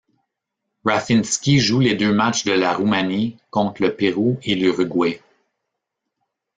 Raffinsky 0.83 1.59
joue 1.59 1.77
les 1.79 1.93
deux 1.93 2.11
matchs 2.11 2.43
de 2.43 2.53
la 2.53 2.73
Roumanie, 2.73 3.37
contre 3.51 3.83
le 3.83 3.95
Pérou 3.95 4.39
et 4.41 4.55
l'Uruguay. 4.55 5.21